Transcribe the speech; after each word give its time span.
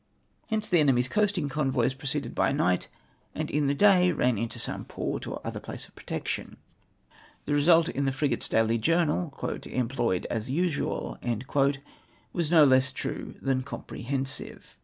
Hence 0.47 0.67
the 0.67 0.79
enemy's 0.79 1.07
coasting 1.07 1.47
convoys 1.47 1.93
proceeded 1.93 2.33
by 2.33 2.51
night, 2.51 2.87
and 3.35 3.51
in 3.51 3.67
the 3.67 3.75
day 3.75 4.11
ran 4.11 4.35
into 4.35 4.57
some 4.57 4.83
port 4.83 5.27
or 5.27 5.39
other 5.43 5.59
place 5.59 5.87
of 5.87 5.93
protection. 5.93 6.57
The 7.45 7.51
MY 7.51 7.55
OAVN 7.59 7.59
CASE. 7.59 7.67
187 7.67 7.77
result 7.77 7.89
in 7.89 8.05
the 8.05 8.11
frigates' 8.11 8.49
daily 8.49 8.77
journal,— 8.79 9.51
"Employed 9.77 10.25
as 10.31 10.49
usital" 10.49 11.81
was 12.33 12.49
no 12.49 12.63
less 12.65 12.91
true 12.91 13.35
than 13.43 13.61
comprehensive. 13.61 14.75